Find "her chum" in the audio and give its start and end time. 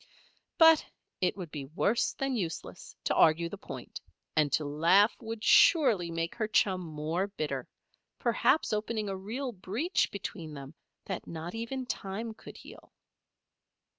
6.33-6.81